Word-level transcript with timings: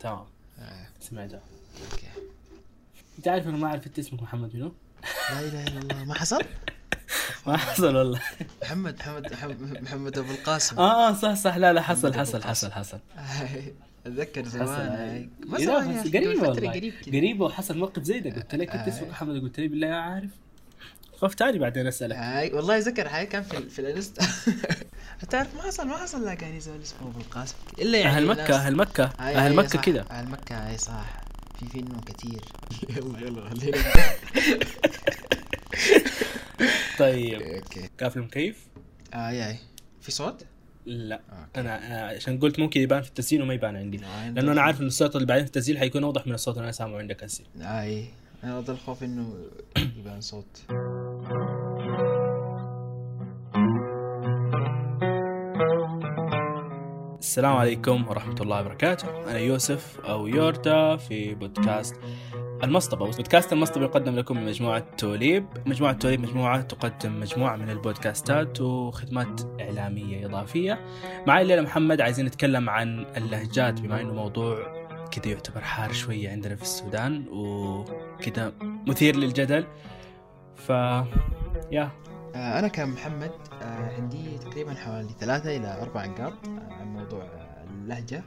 تمام 0.00 0.24
آه. 0.58 0.86
سمعتها 1.00 1.40
okay 1.92 2.06
أنت 3.18 3.28
عارف 3.28 3.46
أنا 3.48 3.56
ما 3.56 3.68
عرفت 3.68 3.98
اسمك 3.98 4.22
محمد 4.22 4.56
منو؟ 4.56 4.72
لا 5.30 5.40
إله 5.40 5.62
إلا 5.66 5.78
الله 5.80 6.04
ما 6.04 6.14
حصل؟ 6.14 6.40
ما 7.46 7.56
حصل 7.56 7.96
والله 7.96 8.20
محمد 8.62 8.94
محمد 9.00 9.32
محمد, 9.32 9.82
محمد 9.82 10.18
أبو 10.18 10.30
القاسم 10.30 10.78
آه 10.78 11.08
آه 11.08 11.14
صح 11.14 11.34
صح 11.34 11.56
لا 11.56 11.72
لا 11.72 11.80
حصل 11.82 12.14
حصل. 12.14 12.42
حصل 12.42 12.72
حصل 12.78 12.98
أتذكر 14.06 14.44
زمان 14.44 14.68
آه. 14.70 15.46
ما 15.46 15.58
فترة 15.58 16.48
والله 16.48 16.70
قريب 16.70 16.94
كذا. 16.94 17.18
قريبة 17.18 17.44
وحصل 17.44 17.78
موقف 17.78 18.02
زي 18.02 18.20
ده 18.20 18.30
قلت 18.30 18.54
لك 18.54 18.70
أنت 18.70 18.88
آه. 18.88 18.92
اسمك 18.96 19.08
محمد 19.08 19.40
قلت 19.42 19.60
لي 19.60 19.68
بالله 19.68 19.86
عارف 19.88 20.30
خفت 21.20 21.42
علي 21.42 21.58
بعدين 21.58 21.86
أسألك. 21.86 22.16
هاي 22.16 22.52
والله 22.52 22.78
اتذكر 22.78 23.08
هاي 23.08 23.26
كان 23.26 23.42
في 23.42 23.68
في 23.70 23.78
الانستا. 23.78 24.26
تعرف 25.30 25.54
ما 25.54 25.62
حصل 25.62 25.86
ما 25.88 25.96
حصل 25.96 26.24
زول 26.60 26.82
اسمه 26.82 27.08
أبو 27.08 27.18
القاسم. 27.20 27.54
إلا 27.78 27.98
يعني 27.98 28.16
أهل 28.16 28.26
مكة 28.26 28.54
أهل 28.54 28.76
مكة 28.76 29.10
هاي- 29.18 29.36
أهل 29.36 29.70
صح، 29.70 29.84
كذا 29.84 30.06
أهل 30.10 30.28
مكة 30.28 30.68
هاي 30.68 30.78
صح. 30.78 31.20
في 31.58 31.66
في 31.66 31.78
انه 31.80 32.00
كثير 32.00 32.40
يلا 32.88 33.18
يلا 33.20 33.48
خلينا. 33.50 33.78
طيب. 36.98 37.40
okay. 37.42 37.90
قافل 38.00 38.18
المكيف؟ 38.18 38.66
اي 39.14 39.48
اي 39.48 39.56
في 40.00 40.12
صوت؟ 40.12 40.44
لا. 40.86 41.14
okay. 41.30 41.60
أنا 41.60 41.86
أنا 41.86 42.06
عشان 42.16 42.38
قلت 42.38 42.58
ممكن 42.58 42.80
يبان 42.80 43.02
في 43.02 43.08
التسجيل 43.08 43.42
وما 43.42 43.54
يبان 43.54 43.76
عندي. 43.76 43.96
لأنه 44.34 44.52
أنا 44.52 44.62
عارف 44.62 44.80
ان 44.80 44.86
الصوت 44.86 45.16
اللي 45.16 45.26
بعدين 45.26 45.44
في 45.44 45.48
التسجيل 45.48 45.78
حيكون 45.78 46.04
أوضح 46.04 46.26
من 46.26 46.34
الصوت 46.34 46.54
اللي 46.54 46.64
أنا 46.64 46.72
سامعه 46.72 46.98
عندك 46.98 47.24
هسه 47.24 47.44
أي. 47.60 48.04
أنا 48.44 48.60
ضل 48.60 48.76
خوف 48.76 49.02
إنه 49.02 49.34
يبان 49.76 50.20
صوت. 50.20 50.62
السلام 57.30 57.56
عليكم 57.56 58.08
ورحمة 58.08 58.34
الله 58.40 58.60
وبركاته. 58.60 59.30
أنا 59.30 59.38
يوسف 59.38 60.00
أو 60.00 60.26
يورتا 60.26 60.96
في 60.96 61.34
بودكاست 61.34 61.96
المصطبة. 62.64 63.04
بودكاست 63.06 63.52
المصطبة 63.52 63.84
يقدم 63.84 64.16
لكم 64.16 64.36
من 64.36 64.46
مجموعة 64.46 64.84
توليب. 64.98 65.46
مجموعة 65.66 65.92
توليب 65.92 66.20
مجموعة 66.20 66.60
تقدم 66.60 67.20
مجموعة 67.20 67.56
من 67.56 67.70
البودكاستات 67.70 68.60
وخدمات 68.60 69.60
إعلامية 69.60 70.26
إضافية. 70.26 70.80
معي 71.26 71.42
الليلة 71.42 71.62
محمد 71.62 72.00
عايزين 72.00 72.26
نتكلم 72.26 72.70
عن 72.70 73.06
اللهجات 73.16 73.80
بما 73.80 74.00
أنه 74.00 74.12
موضوع 74.12 74.58
كده 75.12 75.30
يعتبر 75.30 75.60
حار 75.60 75.92
شوية 75.92 76.30
عندنا 76.30 76.54
في 76.54 76.62
السودان 76.62 77.24
وكده 77.28 78.52
مثير 78.86 79.16
للجدل. 79.16 79.64
ف 80.60 80.70
يا 81.72 81.90
آه، 82.34 82.58
أنا 82.58 82.68
كمحمد 82.68 83.30
آه، 83.62 83.94
عندي 83.96 84.38
تقريبا 84.38 84.74
حوالي 84.74 85.14
ثلاثة 85.20 85.56
إلى 85.56 85.82
أربع 85.82 86.06
نقاط 86.06 86.32
آه، 86.48 86.72
عن 86.72 86.86
موضوع 86.86 87.24
اللهجة. 87.70 88.22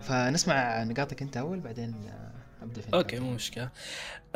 فنسمع 0.00 0.84
نقاطك 0.84 1.22
أنت 1.22 1.36
أول 1.36 1.60
بعدين 1.60 2.10
أبدأ 2.62 2.80
في 2.80 2.94
أوكي. 2.94 3.18
مو 3.18 3.30
مشكلة. 3.30 3.70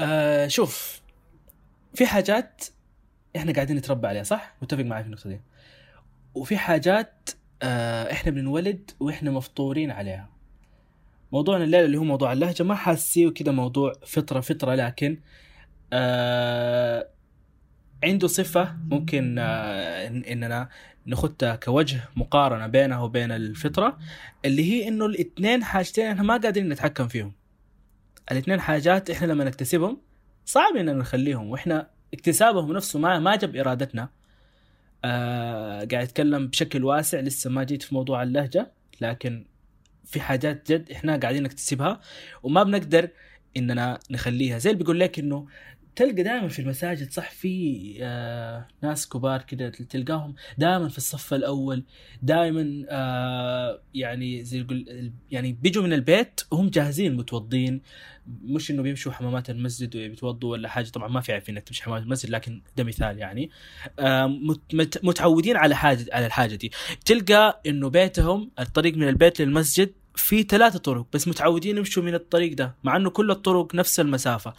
آه 0.00 0.47
شوف 0.48 1.00
في 1.95 2.06
حاجات 2.06 2.64
إحنا 3.37 3.53
قاعدين 3.53 3.77
نتربى 3.77 4.06
عليها 4.09 4.22
صح؟ 4.22 4.55
متفق 4.62 4.84
معي 4.84 5.03
في 5.03 5.06
النقطة 5.06 5.31
دي. 5.31 5.41
وفي 6.34 6.59
حاجات 6.59 7.31
آه 7.62 8.12
إحنا 8.12 8.33
بنولد 8.33 8.91
وإحنا 9.00 9.31
مفطورين 9.31 9.91
عليها. 9.91 10.28
موضوعنا 11.33 11.65
الليلة 11.65 11.84
اللي 11.84 11.98
هو 11.98 12.05
موضوع 12.05 12.33
اللهجة 12.33 12.62
ما 12.62 12.75
حاسيه 12.75 13.31
كده 13.31 13.53
موضوع 13.53 13.92
فطرة 14.06 14.41
فطرة 14.41 14.75
لكن 14.75 15.20
آه 15.92 17.09
عنده 18.05 18.29
صفة 18.29 18.77
ممكن 18.89 19.37
آه 19.39 20.09
إن- 20.09 20.29
إننا 20.31 20.69
نخدها 21.06 21.56
كوجه 21.56 22.01
مقارنة 22.17 22.67
بينها 22.67 22.98
وبين 23.01 23.33
الفطرة 23.33 23.98
اللي 24.45 24.73
هي 24.73 24.89
إنه 24.89 25.06
الاثنين 25.06 25.65
حاجتين 25.65 26.06
إحنا 26.06 26.23
ما 26.23 26.37
قادرين 26.37 26.69
نتحكم 26.69 27.09
فيهم. 27.09 27.33
الاثنين 28.33 28.61
حاجات 28.61 29.11
إحنا 29.11 29.27
لما 29.27 29.45
نكتسبهم 29.45 29.98
صعب 30.45 30.77
إننا 30.77 30.93
نخليهم 30.93 31.51
وإحنا 31.51 31.91
اكتسابهم 32.15 32.73
نفسه 32.73 32.98
ما 32.98 33.19
ما 33.19 33.37
جاب 33.37 33.56
إرادتنا. 33.56 34.09
آه 35.05 35.78
قاعد 35.78 35.93
أتكلم 35.94 36.47
بشكل 36.49 36.84
واسع 36.84 37.21
لسه 37.21 37.50
ما 37.50 37.65
جيت 37.65 37.83
في 37.83 37.94
موضوع 37.94 38.22
اللهجة 38.22 38.72
لكن 39.00 39.44
في 40.05 40.21
حاجات 40.21 40.72
جد 40.72 40.91
إحنا 40.91 41.16
قاعدين 41.16 41.43
نكتسبها 41.43 42.00
وما 42.43 42.62
بنقدر 42.62 43.09
إننا 43.56 43.99
نخليها. 44.10 44.59
زي 44.59 44.71
اللي 44.71 44.78
بيقول 44.78 45.00
لك 45.00 45.19
إنه 45.19 45.47
تلقى 45.97 46.23
دائما 46.23 46.49
في 46.49 46.59
المساجد 46.62 47.11
صح 47.11 47.31
في 47.31 47.95
آه 48.03 48.69
ناس 48.83 49.09
كبار 49.09 49.43
كده 49.43 49.69
تلقاهم 49.69 50.34
دائما 50.59 50.89
في 50.89 50.99
الصف 50.99 51.34
الأول 51.34 51.84
دائما 52.23 52.87
آه 52.89 53.83
يعني 53.95 54.45
زي 54.45 54.61
يقول 54.61 55.12
يعني 55.31 55.53
بيجوا 55.53 55.83
من 55.83 55.93
البيت 55.93 56.41
وهم 56.51 56.69
جاهزين 56.69 57.17
متوضين. 57.17 57.81
مش 58.43 58.71
إنه 58.71 58.83
بيمشوا 58.83 59.12
حمامات 59.12 59.51
المسجد 59.51 59.97
وبيتوضوا 59.97 60.51
ولا 60.53 60.69
حاجة 60.69 60.89
طبعا 60.89 61.09
ما 61.09 61.21
في 61.21 61.33
عيب 61.33 61.43
في 61.43 61.53
إنك 61.53 61.62
تمشي 61.62 61.83
حمامات 61.83 62.03
المسجد 62.03 62.31
لكن 62.31 62.62
ده 62.77 62.84
مثال 62.84 63.19
يعني. 63.19 63.51
آه 63.99 64.27
مت- 64.27 64.75
مت- 64.75 65.05
متعودين 65.05 65.57
على 65.57 65.77
حاجة 65.77 66.07
على 66.12 66.27
الحاجة 66.27 66.55
دي. 66.55 66.72
تلقى 67.05 67.62
إنه 67.67 67.89
بيتهم 67.89 68.51
الطريق 68.59 68.95
من 68.97 69.09
البيت 69.09 69.41
للمسجد 69.41 69.93
في 70.20 70.42
ثلاثة 70.42 70.78
طرق 70.78 71.06
بس 71.12 71.28
متعودين 71.28 71.76
يمشوا 71.78 72.03
من 72.03 72.14
الطريق 72.14 72.54
ده 72.54 72.75
مع 72.84 72.97
إنه 72.97 73.10
كل 73.10 73.31
الطرق 73.31 73.75
نفس 73.75 74.00
المسافة. 74.00 74.54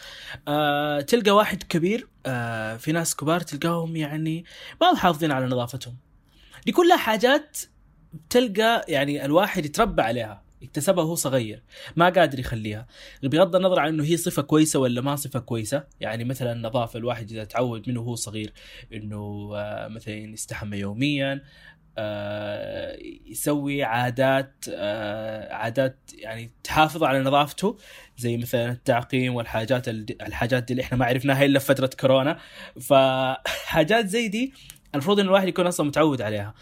آه 0.48 1.02
تلقى 1.02 1.32
واحد 1.32 1.64
كبير 1.64 2.08
آه 2.26 2.78
في 2.78 2.92
ناس 2.92 3.16
كبار 3.16 3.40
تلقاهم 3.40 3.96
يعني 3.96 4.46
ما 4.82 4.92
محافظين 4.92 5.32
على 5.32 5.46
نظافتهم. 5.46 5.98
دي 6.66 6.72
كلها 6.72 6.98
حاجات 6.98 7.58
تلقى 8.30 8.86
يعني 8.88 9.26
الواحد 9.26 9.66
يتربى 9.66 10.02
عليها 10.02 10.44
اكتسبها 10.64 11.04
وهو 11.04 11.16
صغير 11.16 11.64
ما 11.96 12.10
قادر 12.10 12.40
يخليها. 12.40 12.88
بغض 13.24 13.56
النظر 13.56 13.80
عن 13.80 13.88
إنه 13.88 14.04
هي 14.04 14.18
صفة 14.18 14.42
كويسة 14.42 14.80
ولا 14.80 15.02
ما 15.02 15.16
صفة 15.16 15.40
كويسة 15.40 15.84
يعني 16.00 16.24
مثلا 16.24 16.52
النظافه 16.52 17.00
الواحد 17.00 17.32
إذا 17.32 17.44
تعود 17.44 17.90
منه 17.90 18.00
وهو 18.00 18.16
صغير 18.16 18.54
إنه 18.94 19.52
آه، 19.56 19.88
مثلا 19.88 20.14
يستحمى 20.16 20.78
يوميا 20.78 21.42
يسوي 23.26 23.84
عادات 23.84 24.66
آه، 24.74 25.54
عادات 25.54 25.98
يعني 26.14 26.52
تحافظ 26.64 27.04
على 27.04 27.20
نظافته 27.20 27.78
زي 28.18 28.38
مثلا 28.38 28.72
التعقيم 28.72 29.36
والحاجات 29.36 29.88
ال- 29.90 30.22
الحاجات 30.22 30.64
دي 30.64 30.74
اللي 30.74 30.84
إحنا 30.84 30.98
ما 30.98 31.06
عرفناها 31.06 31.46
إلا 31.46 31.60
في 31.60 31.66
فترة 31.66 31.90
كورونا. 32.00 32.38
فحاجات 32.82 34.06
زي 34.16 34.28
دي 34.28 34.54
المفروض 34.94 35.20
إن 35.20 35.26
الواحد 35.26 35.48
يكون 35.48 35.68
أصلا 35.68 35.88
متعود 35.88 36.22
عليها. 36.22 36.54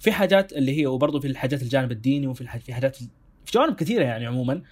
في 0.00 0.12
حاجات 0.12 0.52
اللي 0.52 0.80
هي 0.80 0.86
وبرضه 0.86 1.20
في 1.20 1.26
الحاجات 1.26 1.62
الجانب 1.62 1.92
الديني 1.92 2.26
وفي 2.26 2.46
في 2.60 2.74
حاجات 2.74 2.96
في 2.96 3.06
جوانب 3.54 3.74
كثيرة 3.74 4.04
يعني 4.04 4.26
عموما. 4.26 4.62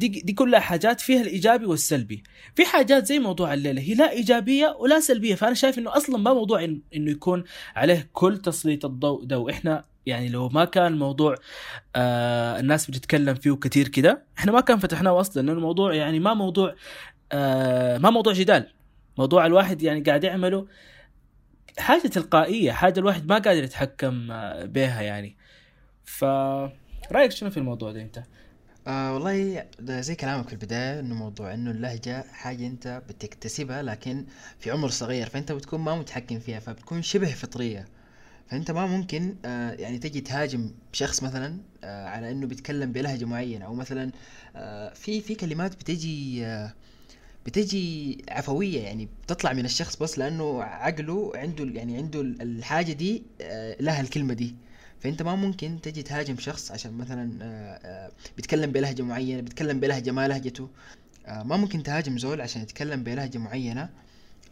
دي 0.00 0.08
دي 0.08 0.32
كلها 0.32 0.60
حاجات 0.60 1.00
فيها 1.00 1.22
الإيجابي 1.22 1.66
والسلبي. 1.66 2.22
في 2.54 2.64
حاجات 2.64 3.06
زي 3.06 3.18
موضوع 3.18 3.54
الليلة 3.54 3.82
هي 3.82 3.94
لا 3.94 4.10
إيجابية 4.10 4.76
ولا 4.80 5.00
سلبية. 5.00 5.34
فأنا 5.34 5.54
شايف 5.54 5.78
إنه 5.78 5.96
أصلا 5.96 6.18
ما 6.18 6.32
موضوع 6.32 6.64
إنه 6.64 7.10
يكون 7.10 7.44
عليه 7.76 8.08
كل 8.12 8.38
تسليط 8.38 8.84
الضوء 8.84 9.24
ده. 9.24 9.38
وإحنا 9.38 9.84
يعني 10.06 10.28
لو 10.28 10.48
ما 10.48 10.64
كان 10.64 10.98
موضوع 10.98 11.34
آه 11.96 12.60
الناس 12.60 12.90
بتتكلم 12.90 13.34
فيه 13.34 13.50
كثير 13.56 13.88
كده 13.88 14.22
إحنا 14.38 14.52
ما 14.52 14.60
كان 14.60 14.78
فتحناه 14.78 15.20
أصلا. 15.20 15.42
لأنه 15.42 15.52
الموضوع 15.52 15.94
يعني 15.94 16.20
ما 16.20 16.34
موضوع 16.34 16.74
آه 17.32 17.98
ما 17.98 18.10
موضوع 18.10 18.32
جدال. 18.32 18.66
موضوع 19.18 19.46
الواحد 19.46 19.82
يعني 19.82 20.00
قاعد 20.00 20.24
يعمله 20.24 20.66
حاجة 21.78 22.06
تلقائية 22.08 22.72
حاجة 22.72 23.00
الواحد 23.00 23.28
ما 23.28 23.38
قادر 23.38 23.64
يتحكم 23.64 24.30
آه، 24.32 24.64
بها 24.64 25.02
يعني. 25.02 25.36
ف 26.04 26.24
رأيك 27.12 27.30
شنو 27.30 27.50
في 27.50 27.56
الموضوع 27.56 27.92
ده 27.92 28.02
أنت؟ 28.02 28.22
آه 28.86 29.14
والله 29.14 29.64
زي 29.80 30.14
كلامك 30.14 30.46
في 30.46 30.52
البداية 30.52 31.00
إنه 31.00 31.14
موضوع 31.14 31.54
إنه 31.54 31.70
اللهجة 31.70 32.22
حاجة 32.32 32.66
أنت 32.66 33.02
بتكتسبها 33.08 33.82
لكن 33.82 34.24
في 34.58 34.70
عمر 34.70 34.88
صغير 34.90 35.28
فأنت 35.28 35.52
بتكون 35.52 35.80
ما 35.80 35.94
متحكم 35.94 36.38
فيها 36.38 36.60
فبتكون 36.60 37.02
شبه 37.02 37.26
فطرية. 37.32 37.88
فأنت 38.48 38.70
ما 38.70 38.86
ممكن 38.86 39.36
آه 39.44 39.72
يعني 39.72 39.98
تجي 39.98 40.20
تهاجم 40.20 40.70
شخص 40.92 41.22
مثلا 41.22 41.58
آه 41.84 42.06
على 42.08 42.30
إنه 42.32 42.46
بيتكلم 42.46 42.92
بلهجة 42.92 43.24
معينة 43.24 43.64
أو 43.66 43.74
مثلا 43.74 44.12
آه 44.56 44.94
في 44.94 45.20
في 45.20 45.34
كلمات 45.34 45.74
بتجي 45.74 46.46
آه 46.46 46.74
بتجي 47.46 48.18
عفوية 48.30 48.80
يعني 48.80 49.08
بتطلع 49.24 49.52
من 49.52 49.64
الشخص 49.64 49.96
بس 49.96 50.18
لأنه 50.18 50.62
عقله 50.62 51.32
عنده 51.34 51.64
يعني 51.64 51.96
عنده 51.96 52.20
الحاجة 52.20 52.92
دي 52.92 53.22
آه 53.40 53.76
لها 53.80 54.00
الكلمة 54.00 54.34
دي. 54.34 54.54
فأنت 55.00 55.22
ما 55.22 55.34
ممكن 55.34 55.80
تجي 55.82 56.02
تهاجم 56.02 56.38
شخص 56.38 56.70
عشان 56.70 56.92
مثلا 56.92 57.38
آه 57.42 57.80
آه 57.84 58.12
بيتكلم 58.36 58.72
بلهجة 58.72 59.02
معينة 59.02 59.40
بيتكلم 59.40 59.80
بلهجة 59.80 60.10
ما 60.10 60.28
لهجته. 60.28 60.68
آه 61.26 61.42
ما 61.42 61.56
ممكن 61.56 61.82
تهاجم 61.82 62.18
زول 62.18 62.40
عشان 62.40 62.62
يتكلم 62.62 63.04
بلهجة 63.04 63.38
معينة 63.38 63.88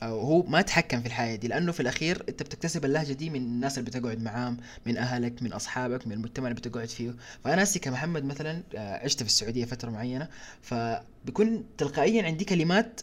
أو 0.02 0.20
هو 0.20 0.42
ما 0.42 0.62
تحكم 0.62 1.00
في 1.00 1.06
الحياة 1.06 1.36
دي. 1.36 1.48
لأنه 1.48 1.72
في 1.72 1.80
الأخير 1.80 2.24
أنت 2.28 2.42
بتكتسب 2.42 2.84
اللهجة 2.84 3.12
دي 3.12 3.30
من 3.30 3.40
الناس 3.40 3.78
اللي 3.78 3.90
بتقعد 3.90 4.22
معاهم 4.22 4.56
من 4.86 4.96
أهلك 4.96 5.42
من 5.42 5.52
أصحابك 5.52 6.06
من 6.06 6.12
المجتمع 6.12 6.48
اللي 6.48 6.60
بتقعد 6.60 6.88
فيه. 6.88 7.14
فأنا 7.44 7.62
هسي 7.62 7.78
كمحمد 7.78 8.24
مثلا 8.24 8.62
عشت 8.76 9.22
في 9.22 9.28
السعودية 9.28 9.64
فترة 9.64 9.90
معينة. 9.90 10.28
فبكون 10.62 11.64
تلقائيا 11.78 12.22
عندي 12.22 12.44
كلمات 12.44 13.00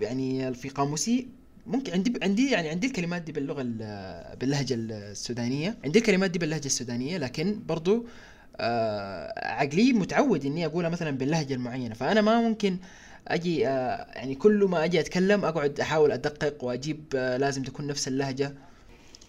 يعني 0.00 0.54
في 0.54 0.68
قاموسي 0.68 1.28
ممكن 1.66 1.92
عندي 1.92 2.12
عندي 2.22 2.50
يعني 2.50 2.68
عندي 2.68 2.86
الكلمات 2.86 3.22
دي 3.22 3.32
باللغة 3.32 3.62
ال- 3.62 4.36
باللهجة 4.40 4.74
السودانية. 4.74 5.76
عندي 5.84 5.98
الكلمات 5.98 6.30
دي 6.30 6.38
باللهجة 6.38 6.66
السودانية 6.66 7.18
لكن 7.18 7.60
برضو 7.66 8.06
آه 8.56 9.32
عقلي 9.48 9.92
متعود 9.92 10.46
إني 10.46 10.66
أقولها 10.66 10.90
مثلا 10.90 11.10
باللهجة 11.10 11.54
المعينة. 11.54 11.94
فأنا 11.94 12.20
ما 12.20 12.40
ممكن 12.40 12.76
أجي 13.28 13.68
آه 13.68 14.06
يعني 14.14 14.34
كل 14.34 14.64
ما 14.64 14.84
أجي 14.84 15.00
أتكلم 15.00 15.44
أقعد 15.44 15.80
أحاول 15.80 16.12
أدقق 16.12 16.64
وأجيب 16.64 17.04
آه 17.16 17.36
لازم 17.36 17.62
تكون 17.62 17.86
نفس 17.86 18.08
اللهجة. 18.08 18.54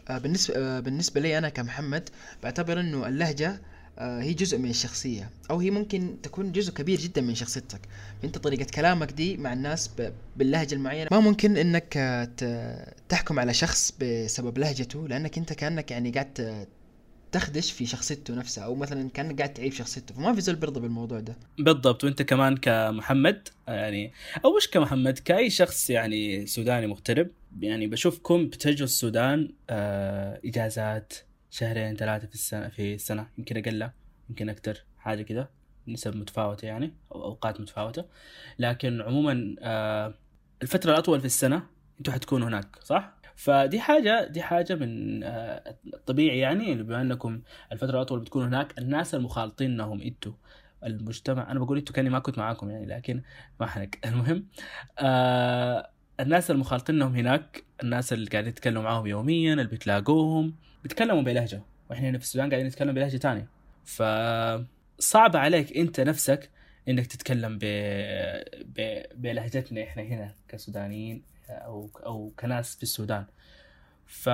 آه 0.09 0.17
بالنسبة 0.17 0.53
آه 0.57 0.79
بالنسبة 0.79 1.21
لي 1.21 1.37
أنا 1.37 1.49
كمحمد 1.49 2.09
بعتبر 2.43 2.79
إنه 2.79 3.07
اللهجة 3.07 3.61
هي 3.99 4.33
جزء 4.33 4.57
من 4.57 4.69
الشخصية 4.69 5.29
أو 5.49 5.59
هي 5.59 5.71
ممكن 5.71 6.15
تكون 6.23 6.51
جزء 6.51 6.73
كبير 6.73 6.99
جدا 6.99 7.21
من 7.21 7.35
شخصيتك. 7.35 7.79
أنت 8.23 8.37
طريقة 8.37 8.65
كلامك 8.75 9.11
دي 9.11 9.37
مع 9.37 9.53
الناس 9.53 9.87
ب- 9.87 10.11
باللهجة 10.37 10.75
المعينة. 10.75 11.07
ما 11.11 11.19
ممكن 11.19 11.57
إنك 11.57 11.93
آه، 11.97 12.93
تحكم 13.09 13.39
على 13.39 13.53
شخص 13.53 13.93
بسبب 14.01 14.57
لهجته 14.57 15.07
لأنك 15.07 15.37
أنت 15.37 15.53
كأنك 15.53 15.91
يعني 15.91 16.11
قاعد 16.11 16.65
تخدش 17.31 17.71
في 17.71 17.85
شخصيته 17.85 18.35
نفسها 18.35 18.63
أو 18.63 18.75
مثلا 18.75 19.09
كأنك 19.09 19.37
قاعد 19.37 19.53
تعيب 19.53 19.73
شخصيته. 19.73 20.15
فما 20.15 20.33
في 20.35 20.41
زول 20.41 20.55
بيرضى 20.55 20.79
بالموضوع 20.79 21.19
ده. 21.19 21.37
بالضبط. 21.59 22.03
وأنت 22.03 22.21
كمان 22.21 22.57
كمحمد 22.57 23.47
يعني 23.67 24.11
أو 24.45 24.55
مش 24.57 24.69
كمحمد؟ 24.69 25.19
كأي 25.19 25.49
شخص 25.49 25.89
يعني 25.89 26.45
سوداني 26.45 26.87
مغترب 26.87 27.27
يعني 27.59 27.87
بشوفكم 27.87 28.47
بتجوا 28.47 28.85
السودان 28.85 29.53
آه 29.69 30.39
إجازات 30.45 31.13
شهرين 31.55 31.95
ثلاثة 31.95 32.27
في 32.27 32.33
السنة 32.33 32.69
في 32.69 32.93
السنة 32.95 33.27
يمكن 33.37 33.57
أقل 33.57 33.89
يمكن 34.29 34.49
أكثر 34.49 34.83
حاجة 34.97 35.21
كده 35.21 35.49
نسب 35.87 36.15
متفاوتة 36.15 36.65
يعني 36.65 36.93
أو 37.11 37.23
أوقات 37.23 37.61
متفاوتة. 37.61 38.05
لكن 38.59 39.01
عموما 39.01 39.55
آه 39.61 40.13
الفترة 40.61 40.91
الأطول 40.91 41.19
في 41.19 41.25
السنة 41.25 41.63
أنتوا 41.99 42.13
حتكونوا 42.13 42.47
هناك 42.47 42.75
صح؟ 42.81 43.13
فدي 43.35 43.79
حاجة 43.79 44.27
دي 44.27 44.41
حاجة 44.41 44.75
من 44.75 45.23
آه 45.23 45.75
الطبيعي 45.93 46.39
يعني 46.39 46.75
بما 46.83 47.01
أنكم 47.01 47.41
الفترة 47.71 47.95
الأطول 47.97 48.19
بتكونوا 48.19 48.47
هناك 48.47 48.77
الناس 48.79 49.15
المخالطينهم 49.15 50.01
أنتوا 50.01 50.33
المجتمع 50.83 51.51
أنا 51.51 51.59
بقول 51.59 51.77
أنتوا 51.77 51.95
كأني 51.95 52.09
ما 52.09 52.19
كنت 52.19 52.37
معاكم 52.37 52.69
يعني 52.69 52.85
لكن 52.85 53.21
ما 53.59 53.65
حنك. 53.67 53.99
المهم 54.07 54.47
آه 54.99 55.89
الناس 56.19 56.51
المخالطينهم 56.51 57.15
هناك 57.15 57.63
الناس 57.83 58.13
اللي 58.13 58.29
قاعدين 58.29 58.49
يتكلموا 58.49 58.83
معاهم 58.83 59.07
يوميا 59.07 59.53
اللي 59.53 59.63
بتلاقوهم 59.63 60.55
بيتكلموا 60.83 61.21
بلهجة. 61.21 61.61
وإحنا 61.89 62.09
هنا 62.09 62.17
في 62.17 62.23
السودان 62.23 62.49
قاعدين 62.49 62.67
نتكلم 62.67 62.93
بلهجة 62.93 63.17
تانية. 63.17 63.47
فصعب 63.85 65.35
عليك 65.35 65.77
أنت 65.77 65.99
نفسك 65.99 66.49
إنك 66.89 67.07
تتكلم 67.07 67.57
ب... 67.61 67.65
ب... 68.75 69.03
بلهجتنا 69.15 69.83
إحنا 69.83 70.03
هنا 70.03 70.33
كسودانيين 70.47 71.21
أو 71.49 71.89
أو 72.05 72.31
كناس 72.39 72.75
في 72.75 72.83
السودان. 72.83 73.25
ف 74.05 74.29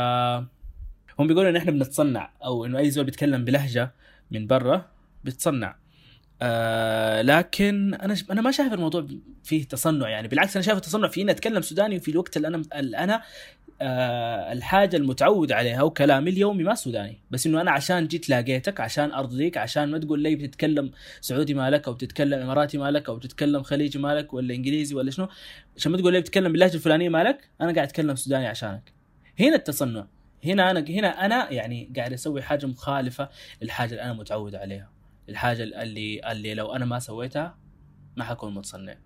هم 1.20 1.28
بيقولوا 1.28 1.50
إن 1.50 1.56
إحنا 1.56 1.72
بنتصنع 1.72 2.32
أو 2.44 2.66
إنه 2.66 2.78
أي 2.80 2.92
زول 2.92 3.06
بيتكلم 3.06 3.46
بلهجة 3.46 3.92
من 4.32 4.48
برا 4.48 4.92
بتصنع 5.24 5.76
آه 6.42 7.22
لكن 7.22 7.94
أنا 7.94 8.16
أنا 8.32 8.42
ما 8.42 8.52
شايف 8.52 8.74
الموضوع 8.74 9.08
فيه 9.44 9.64
تصنع 9.64 10.10
يعني. 10.10 10.28
بالعكس 10.28 10.56
أنا 10.56 10.66
شايف 10.66 10.78
التصنع 10.78 11.08
في 11.08 11.22
إني 11.22 11.32
أتكلم 11.32 11.62
سوداني 11.62 12.00
في 12.00 12.12
الوقت 12.12 12.38
اللي 12.38 12.48
أنا 12.48 12.64
أنا 12.76 13.22
آه 13.82 14.52
الحاجة 14.54 14.98
المتعود 14.98 15.52
عليها 15.52 15.82
وكلامي 15.84 16.30
اليومي 16.30 16.64
ما 16.64 16.76
سوداني. 16.76 17.22
بس 17.32 17.48
إنه 17.48 17.62
أنا 17.62 17.72
عشان 17.72 18.08
جيت 18.08 18.30
لاقيتك 18.30 18.80
عشان 18.80 19.12
أرضيك 19.12 19.58
عشان 19.58 19.92
ما 19.92 19.98
تقول 19.98 20.20
لي 20.20 20.36
بتتكلم 20.36 20.92
سعودي 21.22 21.54
مالك 21.54 21.88
أو 21.88 21.94
بتتكلم 21.94 22.40
إماراتي 22.40 22.78
مالك 22.78 23.10
أو 23.10 23.16
بتتكلم 23.16 23.64
خليجي 23.64 24.00
مالك 24.00 24.34
ولا 24.34 24.54
إنجليزي 24.54 24.96
ولا 24.96 25.12
شنو 25.12 25.28
عشان 25.78 25.92
ما 25.92 25.98
تقول 25.98 26.14
لي 26.14 26.22
بتتكلم 26.22 26.52
باللهجة 26.52 26.76
الفلانية 26.76 27.10
مالك 27.10 27.50
أنا 27.62 27.74
قاعد 27.74 27.88
أتكلم 27.88 28.16
سوداني 28.16 28.48
عشانك. 28.48 28.94
هنا 29.40 29.56
التصنع. 29.56 30.08
هنا 30.46 30.72
أنا 30.72 30.86
هنا 30.90 31.26
أنا 31.26 31.52
يعني 31.52 31.94
قاعد 31.96 32.14
أسوي 32.14 32.42
حاجة 32.42 32.66
مخالفة 32.66 33.30
للحاجة 33.62 33.90
اللي 33.92 34.02
أنا 34.02 34.14
متعود 34.14 34.56
عليها. 34.56 34.91
الحاجة 35.30 35.64
اللي 35.64 36.32
اللي 36.32 36.54
لو 36.54 36.76
أنا 36.76 36.86
ما 36.86 37.00
سويتها 37.00 37.58
ما 38.18 38.24
حكون 38.24 38.54
متصنع. 38.54 38.98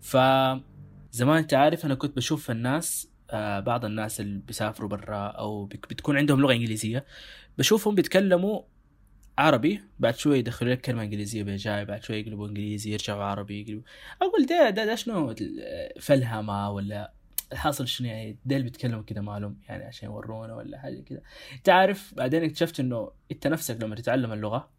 ف 0.00 0.16
زمان 1.12 1.36
أنت 1.38 1.54
عارف 1.54 1.84
أنا 1.86 1.94
كنت 1.94 2.16
بشوف 2.16 2.50
الناس 2.50 3.08
آه 3.30 3.60
بعض 3.60 3.84
الناس 3.84 4.20
اللي 4.20 4.38
بيسافروا 4.46 4.88
برا 4.88 5.26
أو 5.26 5.64
بتكون 5.66 6.16
عندهم 6.16 6.40
لغة 6.40 6.52
إنجليزية 6.52 7.04
بشوفهم 7.58 7.94
بيتكلموا 7.94 8.62
عربي 9.38 9.80
بعد 9.98 10.16
شوي 10.16 10.38
يدخلوا 10.38 10.72
لك 10.72 10.80
كلمة 10.80 11.02
إنجليزية 11.02 11.42
بجاي 11.42 11.84
بعد 11.84 12.02
شوي 12.02 12.20
يقلبوا 12.20 12.48
إنجليزي 12.48 12.92
يرجعوا 12.92 13.24
عربي 13.24 13.60
يقلبوا. 13.60 13.82
أقول 14.22 14.46
ده 14.46 14.70
ده, 14.70 14.84
ده 14.84 14.94
شنو؟ 14.94 15.34
فلهمة 16.00 16.70
ولا 16.70 17.12
الحاصل 17.52 17.88
شنو؟ 17.88 18.08
يعني 18.08 18.38
ديل 18.44 18.62
بيتكلموا 18.62 19.02
كده 19.02 19.20
معلوم 19.20 19.60
يعني 19.68 19.84
عشان 19.84 20.08
يورونا 20.08 20.54
ولا 20.54 20.78
حاجة 20.78 21.00
كده. 21.00 21.22
انت 21.56 21.68
عارف 21.68 22.14
بعدين 22.16 22.44
اكتشفت 22.44 22.80
إنه 22.80 23.10
أنت 23.32 23.46
نفسك 23.46 23.82
لما 23.82 23.94
تتعلم 23.96 24.32
اللغة 24.32 24.70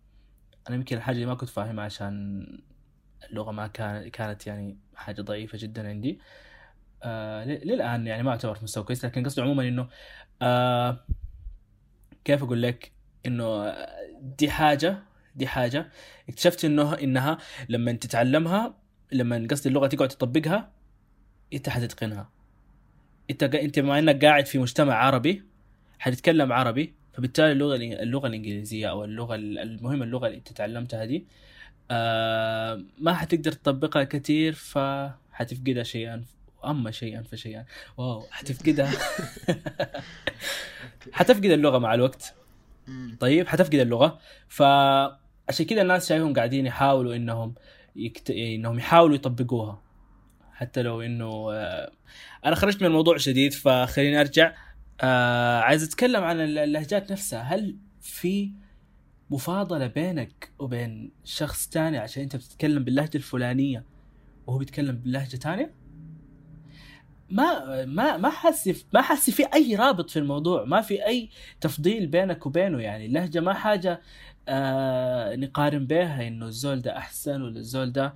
أنا 0.68 0.76
يمكن 0.76 0.98
الحاجة 0.98 1.16
اللي 1.16 1.26
ما 1.26 1.36
كنت 1.36 1.50
فاهمها 1.50 1.84
عشان 1.86 2.46
اللغة 3.30 3.52
ما 3.52 3.68
كانت 3.68 4.08
كانت 4.08 4.48
يعني 4.48 4.78
حاجة 4.96 5.22
ضعيفة 5.22 5.58
جدا 5.58 5.90
عندي. 5.90 6.20
آه 7.04 7.46
للآن 7.46 8.08
يعني 8.08 8.24
ما 8.24 8.32
أعتبر 8.32 8.56
في 8.56 8.64
مستوى 8.64 8.84
كويس 8.84 9.06
لكن 9.06 9.24
قصدي 9.26 9.42
عموما 9.42 9.68
إنه 9.68 9.88
آه 10.42 11.06
كيف 12.26 12.44
أقول 12.44 12.62
لك؟ 12.62 12.92
إنه 13.26 13.76
دي 14.22 14.50
حاجة 14.52 14.98
دي 15.36 15.48
حاجة 15.48 15.90
اكتشفت 16.30 16.66
انه 16.66 16.94
إنها 16.94 17.38
لما 17.70 17.92
تتعلمها 17.92 18.78
لما 19.12 19.48
قصدي 19.52 19.70
اللغة 19.70 19.88
تقعد 19.88 20.08
تطبقها 20.08 20.72
أنت 21.54 21.70
حتتقنها. 21.70 22.30
أنت 23.30 23.44
أنت 23.44 23.80
بما 23.80 24.00
إنك 24.00 24.26
قاعد 24.26 24.46
في 24.46 24.60
مجتمع 24.60 24.94
عربي 24.94 25.44
حتتكلم 26.00 26.54
عربي 26.54 26.94
فبالتالي 27.14 27.52
اللغة 27.52 27.76
اللغة 27.76 28.28
الإنجليزية 28.28 28.90
أو 28.90 29.04
اللغة 29.04 29.36
ال- 29.36 29.60
المهم 29.60 30.04
اللغة 30.04 30.28
اللي 30.28 30.38
أنت 30.38 30.52
تعلمتها 30.52 31.06
دي 31.06 31.26
آه 31.92 32.82
ما 33.00 33.14
حتقدر 33.14 33.52
تطبقها 33.52 34.04
كثير 34.04 34.54
فحتفقدها 34.54 35.84
شيئا 35.84 36.24
أما 36.66 36.92
شيئا 36.92 37.22
فشيئا. 37.24 37.66
واو 37.98 38.24
حتفقدها. 38.32 38.92
حتفقد 41.12 41.46
اللغة 41.46 41.78
مع 41.78 41.94
الوقت. 41.94 42.34
طيب 43.20 43.48
حتفقد 43.48 43.76
اللغة. 43.76 44.20
فعشان 44.48 45.66
كذا 45.70 45.82
الناس 45.82 46.10
شايفهم 46.10 46.34
قاعدين 46.34 46.66
يحاولوا 46.66 47.16
إنهم 47.16 47.54
يكت... 47.96 48.32
إنهم 48.32 48.78
يحاولوا 48.80 49.16
يطبقوها. 49.16 49.82
حتى 50.54 50.82
لو 50.82 51.02
إنه 51.02 51.50
آه، 51.54 51.92
أنا 52.46 52.56
خرجت 52.56 52.82
من 52.82 52.88
الموضوع 52.88 53.18
شديد 53.18 53.54
فخليني 53.54 54.20
أرجع. 54.22 54.54
آه 55.02 55.60
عايز 55.60 55.84
أتكلم 55.84 56.24
عن 56.24 56.42
اللهجات 56.42 57.12
نفسها. 57.12 57.42
هل 57.42 57.78
في 58.02 58.52
مفاضلة 59.30 59.88
بينك 59.88 60.52
وبين 60.60 61.12
شخص 61.24 61.68
تاني 61.70 61.98
عشان 61.98 62.24
أنت 62.24 62.36
بتتكلم 62.36 62.84
باللهجة 62.84 63.18
الفلانية 63.18 63.86
وهو 64.48 64.58
بيتكلم 64.58 64.96
باللهجه 64.96 65.36
تانية؟ 65.38 65.74
ما 67.30 67.86
ما 67.86 68.18
ما 68.18 68.30
حاسس 68.30 68.86
ما 68.94 69.02
حاسس 69.02 69.30
في 69.30 69.44
أي 69.54 69.76
رابط 69.76 70.10
في 70.10 70.20
الموضوع. 70.20 70.64
ما 70.66 70.82
في 70.82 71.06
أي 71.06 71.30
تفضيل 71.62 72.08
بينك 72.08 72.46
وبينه. 72.46 72.80
يعني 72.82 73.06
اللهجة 73.06 73.40
ما 73.40 73.54
حاجة 73.54 74.02
آه 74.48 75.36
نقارن 75.36 75.88
بها 75.88 76.28
إنه 76.28 76.46
الزول 76.46 76.82
ده 76.82 76.98
أحسن 76.98 77.42
ولا 77.42 77.60
الزول 77.60 77.92
ده 77.92 78.14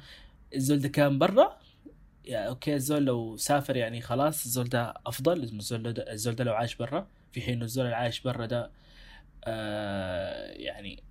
الزول 0.55 0.79
ده 0.79 0.89
كان 0.89 1.19
برا. 1.19 1.57
يعني 2.27 2.47
أوكي 2.47 2.73
الزول 2.75 3.05
لو 3.05 3.37
سافر 3.37 3.75
يعني 3.77 4.01
خلاص 4.01 4.45
الزول 4.45 4.69
ده 4.69 4.93
أفضل. 5.05 5.43
الزول 5.43 5.93
ده 5.93 6.11
الزول 6.11 6.35
ده 6.35 6.43
لو 6.43 6.53
عايش 6.53 6.75
برا 6.75 7.07
في 7.33 7.41
حين 7.41 7.61
الزول 7.63 7.85
اللي 7.85 7.95
عايش 7.95 8.19
برا 8.21 8.45
ده 8.45 8.71
آه 9.43 10.51
يعني 10.51 11.03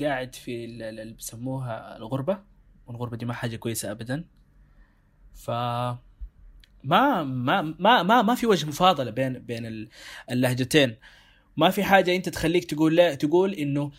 قاعد 0.00 0.34
في 0.34 0.64
ال- 0.64 0.82
ال- 0.82 1.00
اللي 1.00 1.12
بيسموها 1.14 1.96
الغربة. 1.96 2.38
والغربة 2.86 3.16
دي 3.16 3.26
ما 3.26 3.34
حاجة 3.34 3.56
كويسة 3.56 3.90
أبدا. 3.90 4.24
ف 5.34 5.50
ما 6.84 7.22
ما 7.24 7.62
ما 7.62 8.02
ما 8.02 8.22
ما 8.22 8.34
في 8.34 8.46
وجه 8.46 8.66
مفاضلة 8.66 9.10
بين 9.10 9.38
بين 9.38 9.66
ال- 9.66 9.88
اللهجتين. 10.30 10.96
ما 11.56 11.70
في 11.70 11.84
حاجة 11.84 12.16
أنت 12.16 12.28
تخليك 12.28 12.64
تقول 12.64 12.96
لا 12.96 13.14
تقول 13.14 13.54
إنه 13.54 13.92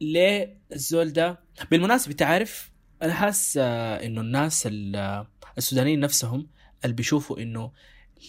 ليه 0.00 0.56
الزول 0.72 1.12
ده؟ 1.12 1.38
بالمناسبة 1.70 2.14
تعرف 2.14 2.70
أنا 3.02 3.12
حاسس 3.14 3.56
آه، 3.62 4.06
إنه 4.06 4.20
الناس 4.20 4.66
ال- 4.66 4.96
آه، 4.96 5.26
السودانيين 5.58 6.00
نفسهم 6.00 6.46
اللي 6.84 6.96
بيشوفوا 6.96 7.38
إنه 7.38 7.72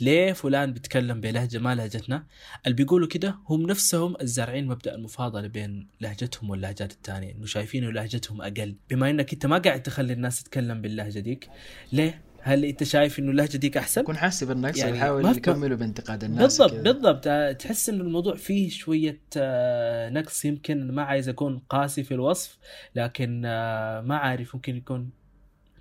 ليه 0.02 0.34
فلان 0.34 0.74
بيتكلم 0.74 1.22
بلهجة 1.22 1.58
ما 1.58 1.76
لهجتنا 1.76 2.26
اللي 2.66 2.76
بيقولوا 2.76 3.08
كده 3.08 3.36
هم 3.50 3.62
نفسهم 3.62 4.16
الزارعين 4.22 4.68
مبدأ 4.68 4.96
المفاضلة 4.96 5.48
بين 5.48 5.88
لهجتهم 6.02 6.50
واللهجات 6.50 6.92
التانية 6.92 7.32
إنه 7.32 7.46
شايفين 7.46 7.84
إنه 7.84 7.94
لهجتهم 7.94 8.42
أقل. 8.42 8.76
بما 8.90 9.10
إنك 9.10 9.34
أنت 9.34 9.46
ما 9.46 9.58
قاعد 9.58 9.84
تخلي 9.84 10.14
الناس 10.14 10.44
تتكلم 10.44 10.82
باللهجة 10.82 11.20
ديك 11.20 11.50
ليه؟ 11.92 12.22
هل 12.42 12.66
أنت 12.66 12.84
شايف 12.84 13.20
إنه 13.20 13.32
اللهجة 13.32 13.58
ديك 13.58 13.78
أحسن؟ 13.78 14.02
يكون 14.02 14.18
حاسس 14.18 14.44
بالنقص 14.44 14.78
يعني 14.78 14.92
ويحاول 14.92 15.38
يكملوا 15.38 15.78
بانتقاد 15.78 16.24
الناس 16.24 16.42
بالضبط 16.42 16.80
وكذا. 16.80 16.92
بالضبط. 16.92 17.58
تحس 17.60 17.90
إنه 17.90 18.04
الموضوع 18.04 18.36
فيه 18.36 18.70
شوية 18.70 19.22
آه، 19.38 20.10
نقص. 20.10 20.46
يمكن 20.46 20.92
ما 20.92 21.04
عايز 21.04 21.30
أكون 21.30 21.60
قاسي 21.70 22.04
في 22.04 22.14
الوصف 22.14 22.58
لكن 22.96 23.42
آه، 23.46 24.02
ما 24.02 24.18
عارف. 24.18 24.56
ممكن 24.56 24.78
يكون 24.78 25.10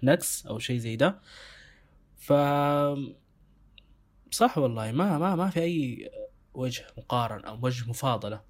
نقص 0.03 0.47
أو 0.47 0.59
شيء 0.59 0.79
زي 0.79 0.97
ده. 0.97 1.19
ف 2.19 2.33
صح 4.31 4.59
والله 4.59 4.93
ما 4.93 5.19
ما 5.19 5.37
ما 5.37 5.50
في 5.50 5.61
أي 5.61 6.11
وجه 6.55 6.85
مقارن 6.99 7.45
أو 7.45 7.59
وجه 7.62 7.88
مفاضلة. 7.91 8.41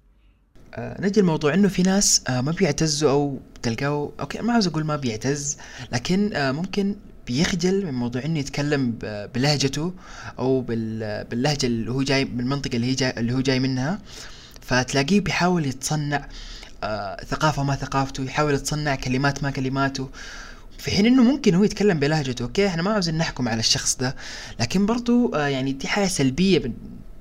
آه 0.75 1.01
نجي 1.01 1.19
الموضوع 1.19 1.53
إنه 1.53 1.67
في 1.67 1.81
ناس 1.83 2.23
آه 2.29 2.41
ما 2.41 2.51
بيعتزوا 2.51 3.11
أو 3.11 3.39
تلقاه 3.63 4.11
أوكي 4.19 4.41
ما 4.41 4.53
عاوز 4.53 4.67
أقول 4.67 4.83
ما 4.83 4.95
بيعتز 4.95 5.57
لكن 5.91 6.33
آه 6.35 6.51
ممكن 6.51 6.95
بيخجل 7.27 7.85
من 7.85 7.93
موضوع 7.93 8.25
إنه 8.25 8.39
يتكلم 8.39 8.97
بلهجته 9.35 9.93
أو 10.39 10.61
بال- 10.61 11.23
باللهجة 11.25 11.65
اللي 11.65 11.91
هو 11.91 12.01
جاي 12.03 12.25
من 12.25 12.39
المنطقة 12.39 12.75
اللي 12.75 12.87
هي 12.87 12.93
جاي 12.95 13.09
اللي 13.17 13.33
هو 13.33 13.39
جاي 13.41 13.59
منها. 13.59 13.99
فتلاقيه 14.61 15.21
بيحاول 15.21 15.65
يتصنع 15.65 16.29
آه 16.83 17.23
ثقافة 17.23 17.63
ما 17.63 17.75
ثقافته 17.75 18.23
يحاول 18.23 18.53
يتصنع 18.53 18.95
كلمات 18.95 19.43
ما 19.43 19.51
كلماته. 19.51 20.09
في 20.77 20.91
حين 20.91 21.05
إنه 21.05 21.23
ممكن 21.23 21.55
هو 21.55 21.63
يتكلم 21.63 21.99
بلهجته 21.99 22.43
أوكي؟ 22.43 22.67
إحنا 22.67 22.81
ما 22.81 22.91
عاوزين 22.93 23.17
نحكم 23.17 23.47
على 23.47 23.59
الشخص 23.59 23.95
ده 23.97 24.15
لكن 24.59 24.85
برضو 24.85 25.35
آه 25.35 25.47
يعني 25.47 25.71
دي 25.71 25.87
حاجة 25.87 26.07
سلبية 26.07 26.59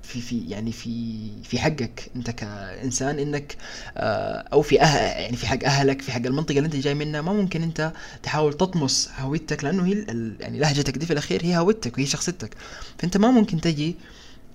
في 0.02 0.20
في 0.20 0.40
يعني 0.48 0.72
في 0.72 1.28
في 1.44 1.58
حقك. 1.58 2.10
أنت 2.16 2.30
كإنسان 2.30 3.18
إنك 3.18 3.56
آه 3.96 4.44
أو 4.52 4.62
في 4.62 4.82
أه 4.82 4.86
يعني 5.20 5.36
في 5.36 5.46
حق 5.46 5.64
أهلك 5.64 6.02
في 6.02 6.12
حق 6.12 6.26
المنطقة 6.26 6.56
اللي 6.58 6.66
أنت 6.66 6.76
جاي 6.76 6.94
منها 6.94 7.20
ما 7.20 7.32
ممكن 7.32 7.62
أنت 7.62 7.92
تحاول 8.22 8.52
تطمس 8.54 9.10
هويتك 9.18 9.64
لأنه 9.64 9.86
هي 9.86 10.04
يعني 10.40 10.58
لهجتك 10.58 10.98
دي 10.98 11.06
في 11.06 11.12
الأخير 11.12 11.44
هي 11.44 11.56
هويتك 11.58 11.98
وهي 11.98 12.06
شخصيتك. 12.06 12.54
فأنت 12.98 13.16
ما 13.16 13.30
ممكن 13.30 13.60
تجي 13.60 13.96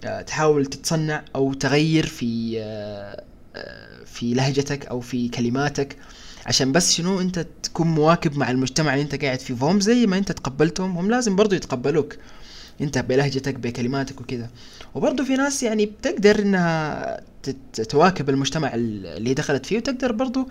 آه، 0.05 0.21
تحاول 0.21 0.65
تتصنع 0.65 1.23
أو 1.35 1.53
تغير 1.53 2.05
في 2.05 2.55
آه، 2.59 3.23
في 4.05 4.33
لهجتك 4.33 4.85
أو 4.85 4.99
في 5.01 5.29
كلماتك. 5.29 5.95
عشان 6.45 6.71
بس 6.71 6.93
شنو 6.93 7.21
انت 7.21 7.47
تكون 7.63 7.87
مواكب 7.87 8.37
مع 8.37 8.51
المجتمع 8.51 8.93
اللي 8.93 9.03
انت 9.03 9.23
قاعد 9.23 9.39
فيه. 9.39 9.53
فهم 9.53 9.79
زي 9.79 10.05
ما 10.05 10.17
انت 10.17 10.31
تقبلتهم 10.31 10.97
هم 10.97 11.11
لازم 11.11 11.35
برضو 11.35 11.55
يتقبلوك. 11.55 12.15
انت 12.81 12.97
بلهجتك 12.97 13.55
بكلماتك 13.55 14.21
وكذا 14.21 14.49
وبرضو 14.95 15.23
في 15.25 15.35
ناس 15.35 15.63
يعني 15.63 15.85
بتقدر 15.85 16.39
إنها 16.39 17.21
تواكب 17.89 18.29
المجتمع 18.29 18.71
اللي 18.73 19.33
دخلت 19.33 19.65
فيه 19.65 19.77
وتقدر 19.77 20.11
برضو 20.11 20.47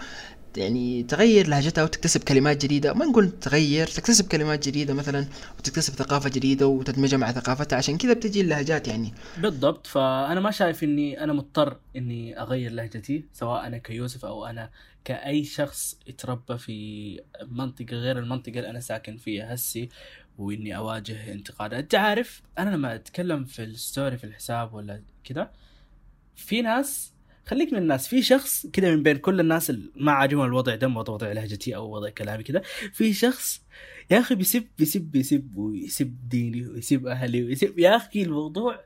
يعني 0.57 1.03
تغير 1.03 1.49
لهجتها 1.49 1.85
وتكتسب 1.85 2.25
كلمات 2.25 2.63
جديدة. 2.65 2.93
ما 2.93 3.05
نقول 3.05 3.31
تغير 3.31 3.87
تكتسب 3.87 4.29
كلمات 4.29 4.69
جديدة 4.69 4.95
مثلا 4.95 5.27
وتكتسب 5.59 5.95
ثقافة 5.95 6.29
جديدة 6.29 6.67
وتدمجها 6.67 7.17
مع 7.17 7.33
ثقافتها 7.33 7.77
عشان 7.77 7.99
كذا 7.99 8.13
بتجي 8.13 8.41
اللهجات 8.41 8.89
يعني. 8.89 9.13
بالضبط. 9.39 9.87
فأنا 9.87 10.41
ما 10.41 10.51
شايف 10.51 10.85
إني 10.85 11.25
أنا 11.25 11.33
مضطر 11.33 11.77
إني 11.97 12.41
أغير 12.41 12.73
لهجتي 12.73 13.25
سواء 13.33 13.67
أنا 13.67 13.79
كيوسف 13.79 14.25
أو 14.25 14.47
أنا 14.47 14.71
كأي 15.05 15.45
شخص 15.45 15.99
اتربى 16.09 16.59
في 16.59 17.21
منطقة 17.49 17.97
غير 17.97 18.19
المنطقة 18.19 18.59
اللي 18.59 18.71
أنا 18.71 18.81
ساكن 18.81 19.17
فيها 19.17 19.55
هسي 19.55 19.89
وإني 20.39 20.77
أواجه 20.77 21.33
انتقادات. 21.33 21.79
أنت 21.83 21.95
عارف 21.95 22.43
أنا 22.59 22.71
لما 22.71 22.95
أتكلم 22.95 23.45
في 23.45 23.65
ال 23.65 23.74
story 23.74 24.19
في 24.19 24.25
الحساب 24.25 24.75
ولا 24.75 25.03
كذا 25.25 25.51
في 26.37 26.63
ناس 26.63 27.13
خليك 27.51 27.73
من 27.73 27.79
الناس. 27.79 28.09
في 28.09 28.23
شخص 28.23 28.67
كذا 28.67 28.91
من 28.91 29.03
بين 29.03 29.17
كل 29.17 29.41
الناس 29.41 29.71
اللي 29.71 29.91
ما 29.97 30.13
عاجبهم 30.13 30.45
الوضع 30.45 30.75
ده 30.75 30.89
وضع 30.89 31.33
لهجتي 31.33 31.77
أو 31.77 31.95
وضع 31.95 32.11
كلامي 32.11 32.43
كذا 32.43 32.63
في 32.93 33.13
شخص 33.13 33.63
يا 34.11 34.19
أخي 34.19 34.35
بيسب 34.35 34.67
بيسب 34.79 35.01
بيسب 35.01 35.57
ويسب 35.57 36.29
ديني 36.29 36.67
ويسب 36.67 37.07
أهلي 37.07 37.45
ويسب 37.45 37.79
يا 37.79 37.97
أخي 37.97 38.23
الموضوع 38.23 38.81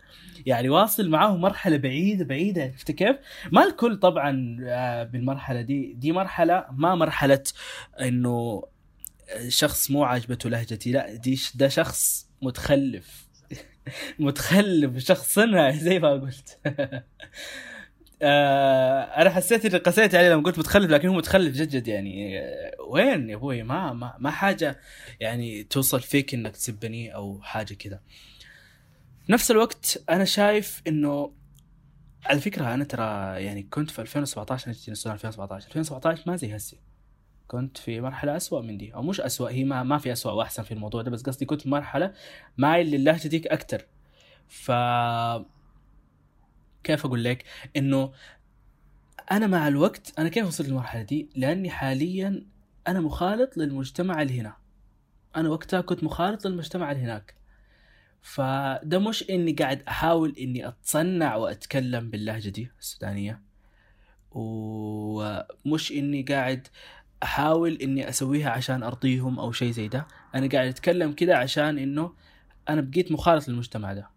يعني 0.47 0.68
واصل 0.68 1.11
معاه 1.11 1.37
مرحلة 1.37 1.76
بعيده 1.76 2.25
بعيدة. 2.25 2.62
عرفت 2.62 2.90
كيف؟ 2.90 3.16
ما 3.52 3.64
الكل 3.64 3.97
طبعا 3.97 4.56
آه، 4.62 5.04
بالمرحلة 5.04 5.61
دي 5.61 5.92
دي 5.92 6.12
مرحلة 6.12 6.64
ما 6.73 6.94
مرحلة 6.94 7.42
إنه 8.00 8.62
شخص 9.49 9.90
مو 9.90 10.04
عاجبته 10.04 10.50
لهجتي. 10.50 10.92
لا 10.92 11.14
دي 11.14 11.40
ده 11.54 11.68
شخص 11.68 12.28
متخلف. 12.42 13.26
متخلف 14.18 14.99
شخص 14.99 15.35
صنعي 15.35 15.78
زي 15.78 15.99
ما 15.99 16.11
قلت. 16.12 16.59
آه 18.23 19.00
أنا 19.02 19.30
حسيت 19.30 19.66
إني 19.66 19.78
قسيت 19.78 20.14
عليه 20.14 20.28
لما 20.33 20.42
قلت 20.42 20.59
متخلف 20.59 20.90
لكن 20.90 21.09
هو 21.09 21.14
متخلف 21.14 21.54
جد 21.56 21.68
جد 21.68 21.88
يعني. 21.88 22.38
آه، 22.40 22.71
وين 22.88 23.30
يا 23.30 23.35
أبوي؟ 23.37 23.62
ما 23.62 23.92
ما, 23.92 24.14
ما 24.18 24.30
حاجة 24.30 24.80
يعني 25.21 25.62
توصل 25.64 26.00
فيك 26.00 26.35
إنك 26.35 26.52
تسبني 26.52 27.14
أو 27.14 27.40
حاجة 27.42 27.75
كذا. 27.75 28.00
نفس 29.28 29.50
الوقت 29.50 30.02
أنا 30.11 30.25
شايف 30.25 30.83
إنه 30.87 31.33
على 32.25 32.40
فكرة 32.40 32.75
أنا 32.75 32.85
ترى 32.85 33.04
يعني 33.44 33.62
كنت 33.62 33.90
في 33.90 34.00
2017 34.02 34.66
أنا 34.66 34.75
جيت 34.75 34.88
السودان 34.88 35.14
2017 35.14 35.66
2017 35.68 36.23
ما 36.26 36.37
زي 36.37 36.56
هسي. 36.56 36.78
كنت 37.49 37.78
في 37.78 38.00
مرحلة 38.00 38.37
أسوأ 38.37 38.61
من 38.62 38.78
دي 38.78 38.94
أو 38.94 39.02
مش 39.02 39.21
أسوأ 39.21 39.50
هي 39.50 39.64
ما 39.64 39.83
ما 39.83 39.99
في 39.99 40.12
أسوأ 40.12 40.33
وأحسن 40.33 40.62
في 40.62 40.75
الموضوع 40.75 41.02
ده 41.02 41.11
بس 41.11 41.23
قصدي 41.23 41.44
كنت 41.44 41.61
في 41.62 41.68
مرحلة 41.68 42.12
مايل 42.59 42.90
للهجة 42.90 43.28
ديك 43.28 43.47
أكتر. 43.47 43.87
ف 44.49 44.71
كيف 46.85 47.07
أقول 47.07 47.25
لك؟ 47.25 47.45
إنه 47.76 48.12
أنا 49.33 49.47
مع 49.47 49.69
الوقت 49.69 50.12
أنا 50.19 50.29
كيف 50.29 50.47
وصلت 50.47 50.69
للمرحلة 50.69 51.03
دي؟ 51.03 51.29
لأني 51.37 51.71
حاليا 51.71 52.47
أنا 52.88 53.00
مخالط 53.00 53.57
للمجتمع 53.57 54.23
اللي 54.23 54.41
هنا. 54.41 54.57
أنا 55.37 55.49
وقتها 55.49 55.81
كنت 55.81 56.05
مخالط 56.05 56.47
للمجتمع 56.47 56.93
اللي 56.93 57.03
هناك. 57.03 57.35
فده 58.23 58.99
مش 58.99 59.31
إني 59.31 59.53
قاعد 59.53 59.83
أحاول 59.88 60.35
إني 60.41 60.69
أتصنع 60.69 61.37
وأتكلم 61.37 62.11
باللهجة 62.11 62.49
دي 62.49 62.71
السودانية 62.81 63.43
ومش 64.31 65.93
إني 65.93 66.23
قاعد 66.23 66.69
أحاول 67.23 67.75
إني 67.75 68.09
أسويها 68.09 68.50
عشان 68.50 68.83
أرضيهم 68.83 69.41
أو 69.41 69.53
شيء 69.53 69.71
زي 69.71 69.88
ده. 69.88 70.07
أنا 70.35 70.49
قاعد 70.49 70.69
أتكلم 70.69 71.12
كده 71.12 71.37
عشان 71.37 71.79
إنه 71.79 72.14
أنا 72.69 72.81
بقيت 72.81 73.12
مخالط 73.12 73.49
للمجتمع 73.49 73.93
ده. 73.93 74.13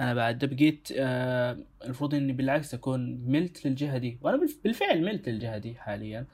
أنا 0.00 0.14
بعد 0.14 0.44
بقيت 0.44 0.88
آه 0.96 1.58
المفروض 1.84 2.14
إني 2.14 2.32
بالعكس 2.32 2.74
أكون 2.74 3.20
ملت 3.26 3.66
للجهة 3.66 3.98
دي. 3.98 4.18
وأنا 4.22 4.36
بالف- 4.36 4.58
بالفعل 4.64 5.02
ملت 5.04 5.28
للجهة 5.28 5.58
دي 5.58 5.74
حاليا. 5.74 6.26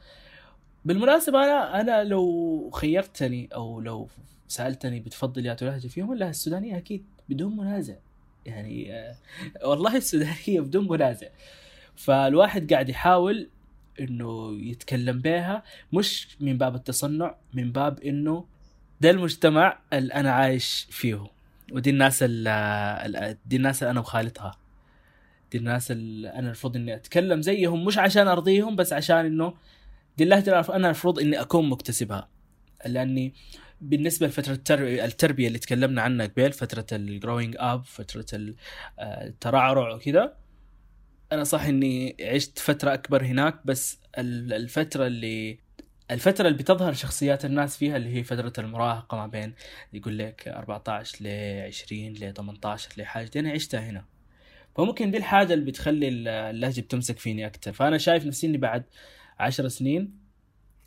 بالمناسبة 0.85 1.45
أنا 1.45 1.81
أنا 1.81 2.05
لو 2.05 2.71
خيرتني 2.75 3.49
أو 3.55 3.81
لو 3.81 4.09
سألتني 4.49 5.01
بتفضل 5.01 5.47
يا 5.47 5.57
لهجه 5.63 5.89
فيهم 5.89 6.09
ولا 6.11 6.31
السودانية 6.31 6.77
أكيد 6.77 7.05
بدون 7.29 7.57
منازع. 7.57 7.95
يعني 8.47 8.93
آه 8.95 9.15
والله 9.65 9.97
السودانية 9.97 10.61
بدون 10.61 10.89
منازع. 10.89 11.27
فالواحد 11.97 12.73
قاعد 12.73 12.89
يحاول 12.89 13.49
إنه 14.01 14.53
يتكلم 14.61 15.19
بها 15.21 15.63
مش 15.93 16.37
من 16.41 16.59
باب 16.59 16.75
التصنع 16.75 17.35
من 17.55 17.73
باب 17.73 18.01
إنه 18.01 18.45
ده 19.01 19.11
المجتمع 19.11 19.79
اللي 19.93 20.15
أنا 20.15 20.31
عايش 20.33 20.87
فيه. 20.91 21.27
ودي 21.73 21.91
الناس 21.91 22.23
اللي 22.23 23.37
دي 23.47 23.57
الناس 23.57 23.83
اللي 23.83 23.91
أنا 23.91 24.01
مخالطها 24.01 24.59
دي 25.53 25.59
الناس 25.59 25.91
اللي 25.91 26.29
أنا 26.29 26.47
المفروض 26.47 26.77
إني 26.77 26.95
أتكلم 26.95 27.43
زيهم 27.43 27.85
مش 27.85 27.99
عشان 27.99 28.29
أرضيهم 28.29 28.77
بس 28.77 28.93
عشان 28.93 29.17
إنه 29.17 29.55
دي 30.19 30.25
اللهجة 30.25 30.45
اللي 30.51 30.77
أنا 30.77 30.87
المفروض 30.87 31.19
إني 31.21 31.41
أكون 31.41 31.69
مكتسبها. 31.69 32.29
لأني 32.87 33.35
بالنسبة 33.81 34.27
لفترة 34.27 34.53
التربيه, 34.53 35.05
التربية 35.05 35.47
اللي 35.49 35.59
تكلمنا 35.59 36.03
عنها 36.03 36.27
قبل 36.27 36.53
فترة 36.53 36.87
ال 36.93 37.01
growing 37.01 37.57
up 37.59 37.85
فترة 37.85 38.27
ال- 38.33 38.55
آه، 38.99 39.27
الترعرع 39.27 39.95
وكذا 39.95 40.35
أنا 41.33 41.45
صح 41.45 41.65
إني 41.65 42.17
عشت 42.21 42.59
فترة 42.59 42.95
أكبر 42.95 43.25
هناك 43.25 43.61
بس 43.67 43.99
ال- 44.19 44.53
الفترة 44.53 45.07
اللي 45.07 45.59
الفترة 46.13 46.47
اللي 46.49 46.59
بتظهر 46.59 46.93
شخصيات 46.93 47.45
الناس 47.45 47.77
فيها 47.77 47.97
اللي 47.97 48.15
هي 48.17 48.23
فترة 48.25 48.53
المراهقة 48.59 49.17
ما 49.17 49.27
بين 49.27 49.55
يقول 49.93 50.19
لك 50.19 50.49
14 50.49 51.19
ل 51.21 51.27
20 51.67 52.13
ل 52.13 52.33
18 52.35 52.89
لحاجة 52.99 53.27
دي 53.29 53.41
أنا 53.41 53.51
عشتها 53.51 53.81
هنا. 53.81 54.05
فممكن 54.77 55.11
دي 55.11 55.17
الحاجة 55.19 55.55
اللي 55.55 55.65
بتخلي 55.65 56.09
ال- 56.09 56.29
اللهجة 56.29 56.81
بتمسك 56.81 57.19
فيني 57.19 57.47
أكتر. 57.47 57.73
فأنا 57.73 57.99
شايف 57.99 58.27
نفسي 58.27 58.47
إني 58.47 58.59
بعد 58.59 58.83
10 59.39 59.69
سنين 59.69 60.19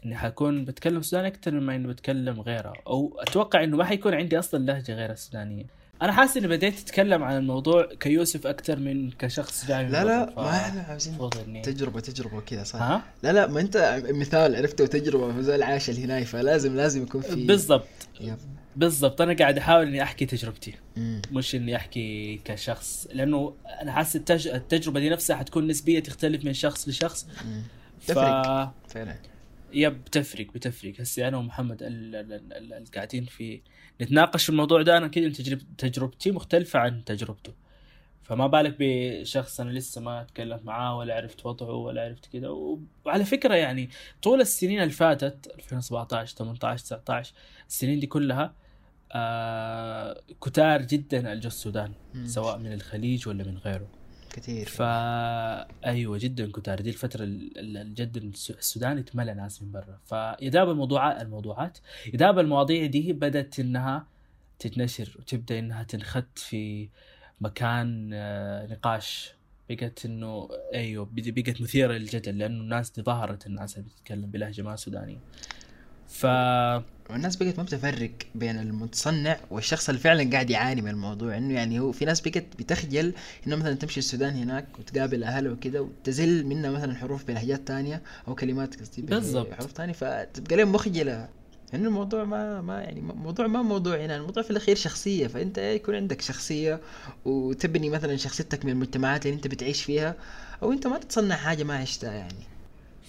إني 0.05 0.15
حكون 0.17 0.65
بتكلم 0.65 1.01
سوداني 1.01 1.27
أكتر 1.27 1.53
مما 1.59 1.75
إني 1.75 1.87
بتكلم 1.87 2.41
غيرها. 2.41 2.73
أو 2.87 3.17
أتوقع 3.19 3.63
إنه 3.63 3.77
ما 3.77 3.83
حيكون 3.85 4.13
عندي 4.13 4.39
أصلا 4.39 4.65
لهجة 4.65 4.93
غير 4.95 5.11
السودانية. 5.11 5.65
أنا 6.01 6.11
حاسس 6.11 6.37
إني 6.37 6.47
بديت 6.47 6.79
أتكلم 6.79 7.23
عن 7.23 7.37
الموضوع 7.37 7.89
كيوسف 7.99 8.47
أكتر 8.47 8.79
من 8.79 9.11
كشخص 9.11 9.67
جاي 9.67 9.87
لا 9.87 10.03
لا 10.03 10.33
ما 10.37 10.57
إحنا 10.57 10.81
عاوزين 10.81 11.17
تجربة 11.63 11.99
تجربة 11.99 12.37
وكذا 12.37 12.63
صح 12.63 12.81
ها 12.81 13.03
لا 13.23 13.31
لا 13.33 13.47
ما 13.47 13.59
أنت 13.59 14.01
مثال 14.09 14.55
عرفته 14.55 14.83
وتجربة 14.83 15.33
فزول 15.33 15.63
عاش 15.63 15.89
هناك 15.89 16.23
فلازم 16.23 16.75
لازم 16.75 17.03
يكون 17.03 17.21
في 17.21 17.45
بالضبط. 17.45 17.87
بالضبط 18.75 19.21
أنا 19.21 19.33
قاعد 19.33 19.57
أحاول 19.57 19.87
إني 19.87 20.03
أحكي 20.03 20.25
تجربتي 20.25 20.73
مم. 20.95 21.21
مش 21.31 21.55
إني 21.55 21.75
أحكي 21.75 22.41
كشخص 22.45 23.07
لأنه 23.13 23.53
أنا 23.81 23.91
حاسس 23.91 24.15
التج... 24.15 24.47
التجربة 24.47 24.99
دي 24.99 25.09
نفسها 25.09 25.35
حتكون 25.35 25.67
نسبية 25.67 25.99
تختلف 25.99 26.45
من 26.45 26.53
شخص 26.53 26.87
لشخص 26.89 27.27
مم. 27.45 27.61
ف 27.99 28.11
تفرق. 28.11 28.73
فعلا 28.87 29.15
يب 29.75 30.03
بتفرق 30.03 30.47
بتفرق 30.53 30.93
هسه 30.99 31.27
أنا 31.27 31.37
ومحمد 31.37 31.83
ال- 31.83 32.15
ال- 32.15 32.33
ال- 32.33 32.53
ال- 32.53 32.73
ال- 32.73 32.85
قاعدين 32.95 33.25
في 33.25 33.61
نتناقش 34.01 34.43
في 34.43 34.49
الموضوع 34.49 34.81
ده 34.81 34.97
أنا 34.97 35.07
كده 35.07 35.29
تجرب... 35.29 35.59
تجربتي 35.77 36.31
مختلفة 36.31 36.79
عن 36.79 37.03
تجربته 37.05 37.53
فما 38.23 38.47
بالك 38.47 38.75
بشخص 38.79 39.59
أنا 39.59 39.71
لسه 39.71 40.01
ما 40.01 40.21
اتكلم 40.21 40.59
معاه 40.63 40.97
ولا 40.97 41.15
عرفت 41.15 41.45
وضعه 41.45 41.71
ولا 41.71 42.03
عرفت 42.03 42.25
كده. 42.25 42.77
وعلى 43.05 43.25
فكرة 43.25 43.53
يعني 43.55 43.89
طول 44.21 44.41
السنين 44.41 44.79
اللي 44.81 44.93
فاتت 44.93 45.47
2017 45.55 46.35
18 46.37 46.83
19 46.85 47.33
السنين 47.69 47.99
دي 47.99 48.07
كلها 48.07 48.53
آه 49.11 50.21
كتار 50.43 50.81
جدا 50.81 51.33
الجو 51.33 51.47
السودان. 51.47 51.91
سواء 52.25 52.57
من 52.57 52.73
الخليج 52.73 53.27
ولا 53.27 53.43
من 53.43 53.57
غيره 53.57 53.87
كثير 54.35 54.65
فا 54.67 55.67
أيوه 55.85 56.17
جدا 56.17 56.51
كتار 56.51 56.81
دي 56.81 56.89
الفترة 56.89 57.23
ال- 57.23 57.57
ال- 57.59 57.77
الجد 57.77 58.17
الس- 58.17 58.51
السودان 58.51 58.97
اتملى 58.97 59.33
ناس 59.33 59.61
من 59.63 59.71
برا. 59.71 59.99
فيداب 60.05 60.69
الموضوعات 60.69 61.21
الموضوعات. 61.21 61.77
يداب 62.13 62.39
المواضيع 62.39 62.85
دي 62.85 63.13
بدأت 63.13 63.59
إنها 63.59 64.07
تتنشر 64.59 65.15
وتبدأ 65.19 65.59
إنها 65.59 65.83
تنخت 65.83 66.25
في 66.39 66.89
مكان 67.41 68.11
آه، 68.13 68.65
نقاش. 68.67 69.33
بقت 69.69 70.05
إنه 70.05 70.49
أيوه 70.73 71.09
بقت 71.13 71.61
مثيرة 71.61 71.93
للجدل 71.93 72.37
لأنه 72.37 72.61
الناس 72.63 72.91
دي 72.91 73.01
ظهرت 73.01 73.47
الناس 73.47 73.77
اللي 73.77 73.89
بتتكلم 73.89 74.31
بلهجة 74.31 74.61
ما 74.61 74.75
سودانية. 74.75 75.17
ف 76.09 76.25
والناس 77.09 77.35
بقت 77.35 77.57
ما 77.57 77.63
بتفرق 77.63 78.11
بين 78.35 78.59
المتصنع 78.59 79.37
والشخص 79.51 79.89
اللي 79.89 80.01
فعلا 80.01 80.31
قاعد 80.31 80.49
يعاني 80.49 80.81
من 80.81 80.89
الموضوع. 80.91 81.37
إنه 81.37 81.53
يعني 81.53 81.79
هو 81.79 81.91
في 81.91 82.05
ناس 82.05 82.21
بقت 82.21 82.43
بتخجل 82.59 83.13
إنه 83.47 83.55
مثلا 83.55 83.73
تمشي 83.73 83.99
السودان 83.99 84.33
هناك 84.35 84.65
وتقابل 84.79 85.23
اهلها 85.23 85.51
وكده 85.51 85.81
وتزل 85.81 86.45
منها 86.45 86.71
مثلا 86.71 86.95
حروف 86.95 87.23
بلهجات 87.23 87.67
تانية 87.67 88.01
أو 88.27 88.35
كلمات 88.35 88.79
قصدي 88.81 89.01
بالضبط. 89.01 89.47
بحروف 89.49 89.71
تانية. 89.71 89.93
فتبقى 89.93 90.55
لهم 90.55 90.71
مخجلة. 90.71 91.29
إنه 91.73 91.87
الموضوع 91.87 92.23
ما 92.23 92.61
ما 92.61 92.81
يعني 92.81 93.01
موضوع 93.01 93.47
ما 93.47 93.61
موضوع 93.61 93.97
هنا 93.97 94.15
الموضوع 94.15 94.43
في 94.43 94.51
الأخير 94.51 94.75
شخصية. 94.75 95.27
فأنت 95.27 95.57
يكون 95.57 95.95
عندك 95.95 96.21
شخصية 96.21 96.79
وتبني 97.25 97.89
مثلا 97.89 98.15
شخصيتك 98.17 98.65
من 98.65 98.71
المجتمعات 98.71 99.25
اللي 99.25 99.35
أنت 99.35 99.47
بتعيش 99.47 99.83
فيها 99.83 100.15
أو 100.63 100.71
أنت 100.71 100.87
ما 100.87 100.97
تتصنع 100.97 101.35
حاجة 101.35 101.63
ما 101.63 101.77
عشتها 101.77 102.11
يعني. 102.11 102.54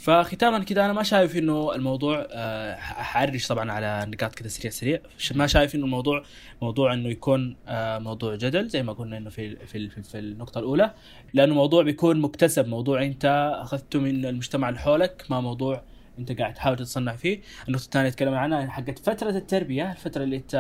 فختاما 0.07 0.59
كده 0.59 0.85
أنا 0.85 0.93
ما 0.93 1.03
شايف 1.03 1.37
انه 1.37 1.75
الموضوع 1.75 2.27
آه، 2.31 2.77
حعرج 2.77 3.47
طبعا 3.47 3.73
على 3.73 4.11
نقاط 4.11 4.35
كده 4.35 4.49
سريع 4.49 4.71
سريع. 4.71 5.01
ما 5.35 5.47
شايف 5.47 5.75
انه 5.75 5.85
الموضوع 5.85 6.23
موضوع 6.63 6.95
انه 6.95 7.09
يكون 7.09 7.57
آه، 7.69 7.99
موضوع 7.99 8.35
جدل 8.35 8.69
زي 8.69 8.83
ما 8.83 8.93
قلنا 8.93 9.17
انه 9.17 9.31
في 9.31 9.57
في 9.67 9.89
في, 9.89 10.19
النقطة 10.19 10.59
الأولى. 10.59 10.95
لأنه 11.35 11.55
موضوع 11.55 11.83
بيكون 11.83 12.21
مكتسب 12.21 12.69
موضوع 12.69 13.03
انت 13.03 13.55
اخذته 13.63 14.01
من 14.01 14.27
المجتمع 14.27 14.69
اللي 14.69 14.81
حولك 14.81 15.25
ما 15.31 15.41
موضوع 15.41 15.83
انت 16.19 16.39
قاعد 16.41 16.55
تحاول 16.55 16.77
تتصنع 16.77 17.17
فيه. 17.17 17.41
النقطة 17.69 17.85
الثانية 17.85 18.09
اتكلم 18.09 18.35
عنها 18.35 18.67
حقت 18.67 18.99
فترة 18.99 19.31
التربية 19.31 19.93
الفترة 19.93 20.23
اللي 20.23 20.37
انت 20.37 20.57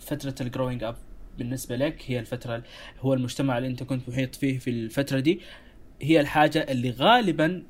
فترة 0.00 0.34
ال 0.40 0.45
growing 0.45 0.84
up 0.84 0.96
بالنسبة 1.38 1.76
لك 1.76 2.02
هي 2.06 2.18
الفترة 2.18 2.62
هو 3.00 3.14
المجتمع 3.14 3.58
اللي 3.58 3.68
انت 3.68 3.82
كنت 3.82 4.08
محيط 4.08 4.34
فيه 4.34 4.58
في 4.58 4.70
الفترة 4.70 5.20
دي. 5.20 5.40
هي 6.02 6.20
الحاجة 6.20 6.66
اللي 6.68 6.90
غالبا 6.90 7.62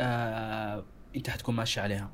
آه 0.00 0.84
أنت 1.16 1.30
حتكون 1.30 1.54
ماشي 1.54 1.80
عليها. 1.80 2.10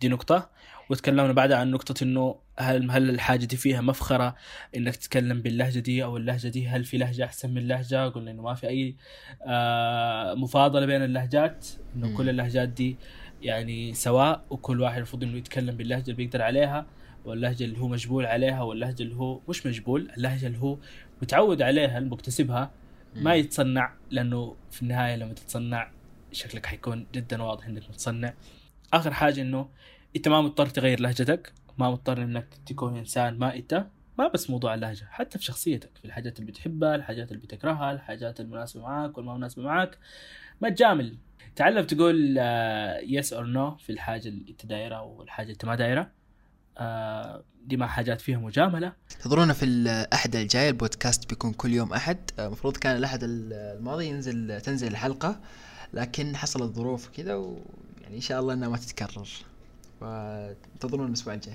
دي 0.00 0.08
نقطة. 0.08 0.50
وتكلمنا 0.90 1.32
بعدها 1.32 1.56
عن 1.56 1.70
نقطة 1.70 2.04
إنه 2.04 2.36
هل 2.58 2.90
هل 2.90 3.10
الحاجة 3.10 3.44
دي 3.44 3.56
فيها 3.56 3.80
مفخرة؟ 3.80 4.34
إنك 4.76 4.96
تتكلم 4.96 5.42
باللهجة 5.42 5.78
دي 5.78 6.04
أو 6.04 6.16
اللهجة 6.16 6.48
دي 6.48 6.68
هل 6.68 6.84
في 6.84 6.98
لهجة 6.98 7.24
أحسن 7.24 7.54
من 7.54 7.68
لهجة؟ 7.68 8.08
قلنا 8.08 8.30
إنه 8.30 8.42
ما 8.42 8.54
في 8.54 8.68
أي 8.68 8.96
آه 9.46 10.34
مفاضلة 10.34 10.86
بين 10.86 11.02
اللهجات. 11.04 11.66
إنه. 11.96 12.16
كل 12.16 12.28
اللهجات 12.28 12.68
دي 12.68 12.96
يعني 13.42 13.94
سواء 13.94 14.44
وكل 14.50 14.80
واحد 14.80 14.96
المفروض 14.96 15.22
إنه 15.22 15.36
يتكلم 15.36 15.76
باللهجة 15.76 16.02
اللي 16.02 16.14
بيقدر 16.14 16.42
عليها 16.42 16.86
واللهجة 17.24 17.64
اللي 17.64 17.78
هو 17.80 17.88
مجبول 17.88 18.26
عليها 18.26 18.62
واللهجة 18.62 19.02
اللي 19.02 19.14
هو 19.16 19.40
مش 19.48 19.66
مجبول 19.66 20.10
اللهجة 20.16 20.46
اللي 20.46 20.58
هو 20.58 20.78
متعود 21.22 21.62
عليها 21.62 21.98
المكتسبها. 21.98 22.70
ما 23.14 23.34
يتصنع 23.34 23.92
لأنه 24.10 24.56
في 24.70 24.82
النهاية 24.82 25.16
لما 25.16 25.32
تتصنع 25.32 25.90
شكلك 26.32 26.66
حيكون 26.66 27.06
جدا 27.14 27.42
واضح 27.42 27.66
إنك 27.66 27.88
متصنع. 27.88 28.34
آخر 28.92 29.12
حاجة 29.12 29.40
إنه 29.40 29.68
أنت 30.16 30.28
ما 30.28 30.40
مضطر 30.40 30.66
تغير 30.66 31.00
لهجتك 31.00 31.52
ما 31.78 31.90
مضطر 31.90 32.22
إنك 32.22 32.46
تكون 32.66 32.96
إنسان 32.96 33.38
ما 33.38 33.54
أنت 33.56 33.86
ما 34.18 34.28
بس 34.28 34.50
موضوع 34.50 34.74
اللهجة 34.74 35.04
حتى 35.10 35.38
في 35.38 35.44
شخصيتك 35.44 35.90
في 35.98 36.04
الحاجات 36.04 36.38
اللي 36.38 36.50
بتحبها 36.50 36.94
الحاجات 36.94 37.32
اللي 37.32 37.42
بتكرهها 37.42 37.92
الحاجات 37.92 38.40
المناسبة 38.40 38.82
معاك 38.82 39.18
والما 39.18 39.36
مناسبه 39.36 39.62
معاك. 39.62 39.98
ما 40.60 40.68
تجامل. 40.68 41.16
تعلم 41.56 41.86
تقول 41.86 42.38
yes 43.02 43.32
or 43.32 43.46
no 43.46 43.76
في 43.76 43.90
الحاجة 43.90 44.28
اللي 44.28 44.50
أنت 44.50 44.66
دايرها 44.66 45.00
والحاجة 45.00 45.44
اللي 45.44 45.52
أنت 45.52 45.64
ما 45.64 45.74
دايرها. 45.74 46.12
دي 47.66 47.76
ما 47.76 47.86
حاجات 47.86 48.20
فيها 48.20 48.38
مجاملة. 48.38 48.92
انتظرونا 49.16 49.52
في 49.52 49.64
الأحد 49.64 50.36
الجاي 50.36 50.68
البودكاست 50.68 51.28
بيكون 51.28 51.52
كل 51.52 51.72
يوم 51.72 51.92
أحد. 51.92 52.18
المفروض 52.38 52.76
كان 52.76 52.96
الأحد 52.96 53.20
الماضي 53.22 54.06
ينزل 54.06 54.60
تنزل 54.60 54.86
الحلقة 54.86 55.40
لكن 55.92 56.36
حصلت 56.36 56.74
ظروف 56.74 57.08
كذا 57.08 57.34
ويعني 57.34 58.16
إن 58.16 58.20
شاء 58.20 58.40
الله 58.40 58.54
إنها 58.54 58.68
ما 58.68 58.76
تتكرر. 58.76 59.28
فانتظرونا 60.00 61.08
الأسبوع 61.08 61.34
الجاي. 61.34 61.54